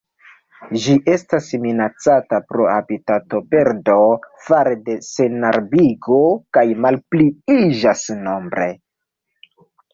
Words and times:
Ĝi 0.83 0.93
estas 1.15 1.49
minacata 1.65 2.39
pro 2.53 2.65
habitatoperdo 2.69 3.99
fare 4.47 4.73
de 4.89 4.97
senarbarigo 5.11 6.21
kaj 6.59 6.67
malpliiĝas 6.89 8.07
nombre. 8.27 8.75